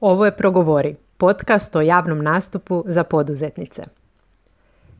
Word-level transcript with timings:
Ovo 0.00 0.24
je 0.24 0.36
Progovori, 0.36 0.96
podcast 1.16 1.76
o 1.76 1.80
javnom 1.80 2.22
nastupu 2.22 2.84
za 2.86 3.04
poduzetnice. 3.04 3.82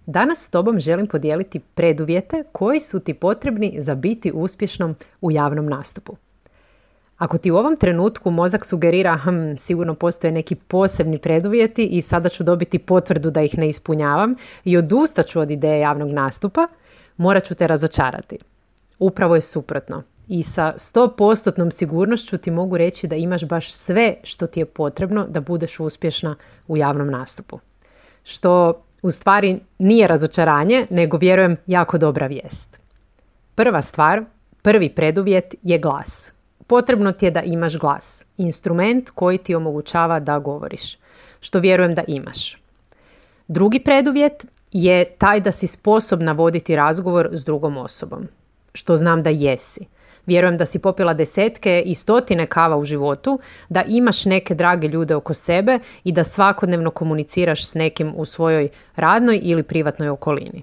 Danas 0.07 0.39
s 0.39 0.51
tobom 0.51 0.81
želim 0.81 1.07
podijeliti 1.07 1.59
preduvjete 1.59 2.45
koji 2.53 2.81
su 2.81 3.01
ti 3.01 3.15
potrebni 3.15 3.77
za 3.79 3.95
biti 3.95 4.33
uspješnom 4.35 4.95
u 5.21 5.31
javnom 5.31 5.67
nastupu. 5.67 6.17
Ako 7.19 7.39
ti 7.39 7.51
u 7.51 7.57
ovom 7.57 7.77
trenutku 7.77 8.31
mozak 8.31 8.67
sugerira, 8.67 9.17
hm, 9.17 9.57
sigurno 9.57 9.95
postoje 9.95 10.33
neki 10.33 10.55
posebni 10.55 11.19
preduvjeti 11.19 11.87
i 11.87 12.03
sada 12.03 12.29
ću 12.29 12.43
dobiti 12.43 12.79
potvrdu 12.79 13.31
da 13.31 13.43
ih 13.43 13.59
ne 13.59 13.69
ispunjavam 13.69 14.35
i 14.65 14.77
odustaću 14.77 15.41
od 15.41 15.51
ideje 15.51 15.81
javnog 15.81 16.11
nastupa, 16.11 16.69
morat 17.17 17.45
ću 17.45 17.55
te 17.55 17.67
razočarati. 17.67 18.39
Upravo 18.99 19.35
je 19.35 19.41
suprotno 19.41 20.03
i 20.33 20.43
sa 20.43 20.73
100% 20.77 21.71
sigurnošću 21.71 22.39
ti 22.39 22.51
mogu 22.51 22.77
reći 22.77 23.07
da 23.07 23.17
imaš 23.17 23.45
baš 23.45 23.73
sve 23.73 24.15
što 24.23 24.47
ti 24.47 24.61
je 24.61 24.65
potrebno 24.65 25.27
da 25.29 25.41
budeš 25.41 25.81
uspješna 25.81 26.37
u 26.69 26.77
javnom 26.77 27.11
nastupu. 27.11 27.59
Što 28.25 28.83
u 29.03 29.11
stvari 29.11 29.61
nije 29.79 30.07
razočaranje, 30.07 30.87
nego 30.91 31.17
vjerujem 31.17 31.57
jako 31.67 31.99
dobra 31.99 32.27
vijest. 32.27 32.79
Prva 33.55 33.83
stvar, 33.83 34.23
prvi 34.63 34.89
preduvjet 34.89 35.55
je 35.63 35.79
glas. 35.79 36.33
Potrebno 36.67 37.13
ti 37.13 37.25
je 37.25 37.31
da 37.31 37.43
imaš 37.43 37.79
glas, 37.79 38.25
instrument 38.37 39.11
koji 39.11 39.39
ti 39.39 39.55
omogućava 39.55 40.21
da 40.21 40.39
govoriš, 40.39 40.99
što 41.41 41.59
vjerujem 41.59 41.95
da 41.95 42.03
imaš. 42.09 42.63
Drugi 43.49 43.81
preduvjet 43.81 44.47
je 44.73 45.05
taj 45.05 45.41
da 45.41 45.53
si 45.53 45.67
sposobna 45.67 46.33
voditi 46.33 46.77
razgovor 46.77 47.29
s 47.33 47.45
drugom 47.45 47.77
osobom, 47.77 48.29
što 48.73 48.97
znam 48.97 49.23
da 49.23 49.31
jesi. 49.31 49.87
Vjerujem 50.31 50.57
da 50.59 50.67
si 50.67 50.79
popila 50.79 51.15
desetke 51.15 51.83
i 51.87 51.95
stotine 51.95 52.47
kava 52.47 52.77
u 52.77 52.85
životu, 52.85 53.39
da 53.69 53.83
imaš 53.83 54.25
neke 54.25 54.55
drage 54.55 54.89
ljude 54.89 55.15
oko 55.15 55.35
sebe 55.35 55.79
i 56.05 56.13
da 56.13 56.25
svakodnevno 56.25 56.91
komuniciraš 56.91 57.67
s 57.67 57.75
nekim 57.75 58.13
u 58.17 58.25
svojoj 58.25 58.69
radnoj 58.97 59.41
ili 59.43 59.63
privatnoj 59.63 60.09
okolini. 60.09 60.63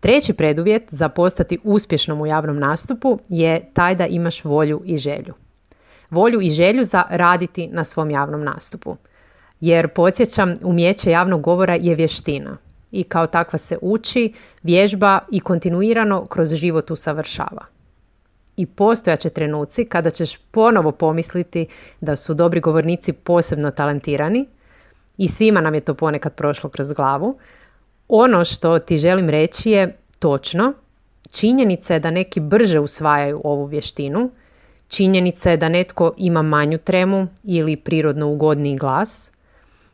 Treći 0.00 0.32
preduvjet 0.32 0.82
za 0.90 1.08
postati 1.08 1.58
uspješnom 1.64 2.20
u 2.20 2.26
javnom 2.26 2.58
nastupu 2.58 3.18
je 3.28 3.70
taj 3.72 3.94
da 3.94 4.06
imaš 4.06 4.44
volju 4.44 4.82
i 4.84 4.96
želju. 4.96 5.34
Volju 6.10 6.40
i 6.40 6.50
želju 6.50 6.84
za 6.84 7.04
raditi 7.10 7.66
na 7.66 7.84
svom 7.84 8.10
javnom 8.10 8.44
nastupu. 8.44 8.96
Jer 9.60 9.88
podsjećam, 9.88 10.54
umjeće 10.62 11.10
javnog 11.10 11.40
govora 11.40 11.74
je 11.74 11.94
vještina 11.94 12.56
i 12.90 13.04
kao 13.04 13.26
takva 13.26 13.58
se 13.58 13.78
uči, 13.82 14.32
vježba 14.62 15.18
i 15.30 15.40
kontinuirano 15.40 16.26
kroz 16.26 16.54
život 16.54 16.90
usavršava 16.90 17.79
i 18.60 18.66
postojaće 18.66 19.28
trenuci 19.28 19.84
kada 19.84 20.10
ćeš 20.10 20.36
ponovo 20.36 20.92
pomisliti 20.92 21.66
da 22.00 22.16
su 22.16 22.34
dobri 22.34 22.60
govornici 22.60 23.12
posebno 23.12 23.70
talentirani 23.70 24.46
i 25.18 25.28
svima 25.28 25.60
nam 25.60 25.74
je 25.74 25.80
to 25.80 25.94
ponekad 25.94 26.34
prošlo 26.34 26.70
kroz 26.70 26.92
glavu. 26.92 27.38
Ono 28.08 28.44
što 28.44 28.78
ti 28.78 28.98
želim 28.98 29.30
reći 29.30 29.70
je 29.70 29.96
točno, 30.18 30.72
činjenica 31.30 31.94
je 31.94 32.00
da 32.00 32.10
neki 32.10 32.40
brže 32.40 32.80
usvajaju 32.80 33.40
ovu 33.44 33.64
vještinu, 33.64 34.30
činjenica 34.88 35.50
je 35.50 35.56
da 35.56 35.68
netko 35.68 36.12
ima 36.16 36.42
manju 36.42 36.78
tremu 36.78 37.26
ili 37.44 37.76
prirodno 37.76 38.28
ugodniji 38.28 38.76
glas, 38.76 39.32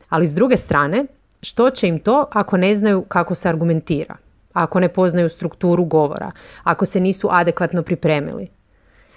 ali 0.09 0.27
s 0.27 0.33
druge 0.33 0.57
strane, 0.57 1.05
što 1.41 1.69
će 1.69 1.87
im 1.87 1.99
to 1.99 2.27
ako 2.31 2.57
ne 2.57 2.75
znaju 2.75 3.01
kako 3.01 3.35
se 3.35 3.49
argumentira, 3.49 4.15
ako 4.53 4.79
ne 4.79 4.89
poznaju 4.89 5.29
strukturu 5.29 5.85
govora, 5.85 6.31
ako 6.63 6.85
se 6.85 6.99
nisu 6.99 7.27
adekvatno 7.31 7.83
pripremili? 7.83 8.56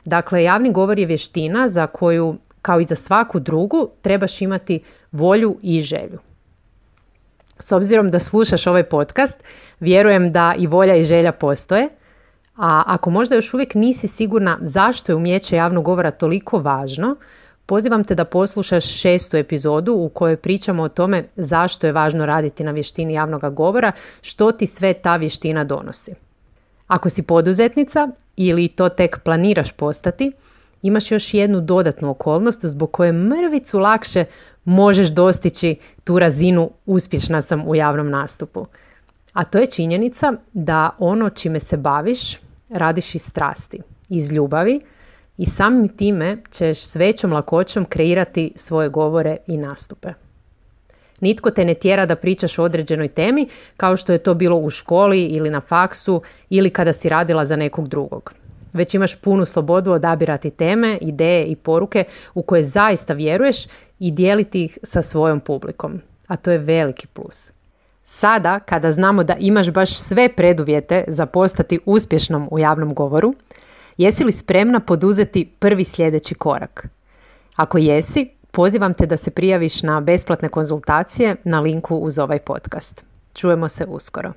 Dakle, 0.05 0.43
javni 0.43 0.73
govor 0.73 0.99
je 0.99 1.07
vještina 1.07 1.69
za 1.69 1.87
koju, 1.87 2.37
kao 2.63 2.81
i 2.81 2.85
za 2.85 2.95
svaku 2.95 3.41
drugu, 3.41 3.89
trebaš 4.03 4.41
imati 4.41 4.81
volju 5.13 5.57
i 5.63 5.81
želju. 5.81 6.19
S 7.59 7.73
obzirom 7.73 8.11
da 8.11 8.19
slušaš 8.19 8.67
ovaj 8.67 8.83
podcast, 8.83 9.43
vjerujem 9.81 10.33
da 10.33 10.55
i 10.59 10.67
volja 10.67 10.97
i 10.97 11.05
želja 11.05 11.33
postoje, 11.33 11.89
a 12.57 12.83
ako 12.87 13.11
možda 13.11 13.35
još 13.35 13.55
uvijek 13.55 13.75
nisi 13.75 14.09
sigurna 14.09 14.59
zašto 14.61 15.13
je 15.13 15.17
umjeće 15.17 15.57
javnog 15.57 15.85
govora 15.85 16.11
toliko 16.11 16.59
važno, 16.59 17.17
pozivam 17.67 18.05
te 18.05 18.15
da 18.15 18.25
poslušaš 18.25 19.01
šestu 19.01 19.37
epizodu 19.37 19.93
u 19.93 20.09
kojoj 20.09 20.37
pričamo 20.37 20.83
o 20.83 20.89
tome 20.89 21.25
zašto 21.37 21.87
je 21.87 21.93
važno 21.93 22.27
raditi 22.27 22.65
na 22.65 22.71
vještini 22.71 23.15
javnog 23.15 23.55
govora, 23.55 23.93
što 24.23 24.53
ti 24.53 24.67
sve 24.67 24.95
ta 24.95 25.17
vještina 25.17 25.65
donosi. 25.65 26.15
Ako 26.91 27.09
si 27.09 27.23
poduzetnica 27.23 28.09
ili 28.37 28.69
to 28.69 28.89
tek 28.89 29.21
planiraš 29.25 29.73
postati, 29.73 30.33
imaš 30.83 31.11
još 31.11 31.35
jednu 31.35 31.61
dodatnu 31.61 32.11
okolnost 32.11 32.65
zbog 32.65 32.91
koje 32.91 33.13
mrvicu 33.13 33.79
lakše 33.79 34.25
možeš 34.65 35.09
dostići 35.09 35.77
tu 36.05 36.19
razinu 36.19 36.71
uspješna 36.87 37.43
sam 37.43 37.69
u 37.69 37.75
javnom 37.75 38.11
nastupu. 38.11 38.67
A 39.33 39.45
to 39.45 39.59
je 39.59 39.67
činjenica 39.67 40.33
da 40.53 40.91
ono 40.99 41.31
čime 41.31 41.61
se 41.61 41.77
baviš 41.77 42.37
radiš 42.69 43.15
iz 43.15 43.23
strasti, 43.23 43.81
iz 44.09 44.33
ljubavi 44.33 44.81
i 45.39 45.47
samim 45.47 45.89
time 45.89 46.37
ćeš 46.51 46.85
s 46.85 46.97
većom 46.97 47.33
lakoćom 47.33 47.85
kreirati 47.85 48.53
svoje 48.57 48.89
govore 48.89 49.37
i 49.47 49.57
nastupe. 49.57 50.13
Nitko 51.21 51.51
te 51.51 51.65
ne 51.65 51.75
tjera 51.75 52.07
da 52.07 52.17
pričaš 52.17 52.59
o 52.59 52.63
određenoj 52.63 53.09
temi 53.09 53.49
kao 53.77 53.97
što 53.97 54.13
je 54.13 54.19
to 54.19 54.35
bilo 54.35 54.57
u 54.57 54.71
školi 54.71 55.25
ili 55.25 55.51
na 55.51 55.61
faksu 55.61 56.23
ili 56.51 56.71
kada 56.71 56.93
si 56.93 57.09
radila 57.09 57.45
za 57.45 57.57
nekog 57.57 57.89
drugog. 57.89 58.33
Već 58.73 58.95
imaš 58.95 59.15
punu 59.15 59.45
slobodu 59.45 59.93
odabirati 59.93 60.51
teme, 60.51 60.99
ideje 61.01 61.45
i 61.45 61.57
poruke 61.57 62.05
u 62.35 62.43
koje 62.43 62.63
zaista 62.63 63.15
vjeruješ 63.15 63.65
i 63.99 64.11
dijeliti 64.11 64.65
ih 64.65 64.79
sa 64.83 65.03
svojom 65.03 65.41
publikom. 65.41 66.01
A 66.27 66.37
to 66.37 66.51
je 66.51 66.59
veliki 66.59 67.07
plus. 67.07 67.51
Sada, 68.05 68.59
kada 68.59 68.93
znamo 68.93 69.25
da 69.25 69.37
imaš 69.41 69.71
baš 69.71 69.99
sve 69.99 70.29
preduvjete 70.29 71.05
za 71.09 71.27
postati 71.27 71.79
uspješnom 71.87 72.49
u 72.51 72.59
javnom 72.59 72.95
govoru, 72.95 73.35
jesi 73.97 74.25
li 74.25 74.33
spremna 74.33 74.81
poduzeti 74.81 75.51
prvi 75.59 75.85
sljedeći 75.85 76.35
korak? 76.35 76.89
Ako 77.57 77.79
jesi, 77.79 78.31
Pozivam 78.51 78.95
te 78.95 79.07
da 79.07 79.17
se 79.17 79.31
prijaviš 79.31 79.83
na 79.83 80.01
besplatne 80.01 80.49
konzultacije 80.49 81.37
na 81.45 81.61
linku 81.61 81.97
uz 81.97 82.19
ovaj 82.19 82.39
podcast. 82.39 83.05
Čujemo 83.35 83.69
se 83.69 83.85
uskoro. 83.85 84.33